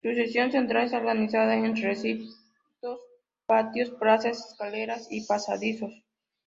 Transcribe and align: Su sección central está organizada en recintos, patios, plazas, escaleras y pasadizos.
Su 0.03 0.11
sección 0.15 0.51
central 0.51 0.85
está 0.85 0.97
organizada 0.97 1.53
en 1.53 1.75
recintos, 1.75 2.35
patios, 3.45 3.91
plazas, 3.91 4.49
escaleras 4.49 5.05
y 5.11 5.23
pasadizos. 5.27 5.93